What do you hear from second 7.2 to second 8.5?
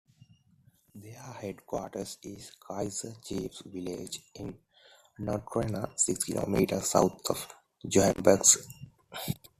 of Johannesburg.